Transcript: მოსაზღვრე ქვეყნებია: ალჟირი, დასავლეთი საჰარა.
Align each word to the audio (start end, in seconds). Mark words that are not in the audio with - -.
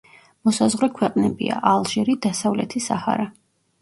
მოსაზღვრე 0.47 0.87
ქვეყნებია: 0.95 1.59
ალჟირი, 1.73 2.17
დასავლეთი 2.27 2.83
საჰარა. 2.87 3.29